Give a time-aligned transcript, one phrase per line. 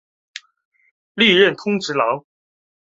[1.13, 2.25] 历任通直郎。